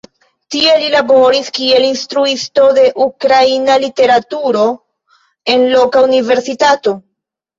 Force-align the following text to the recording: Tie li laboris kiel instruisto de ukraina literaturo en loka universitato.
Tie 0.53 0.69
li 0.83 0.87
laboris 0.93 1.49
kiel 1.57 1.83
instruisto 1.89 2.63
de 2.77 2.85
ukraina 3.05 3.75
literaturo 3.83 4.63
en 5.57 5.67
loka 5.75 6.01
universitato. 6.09 6.95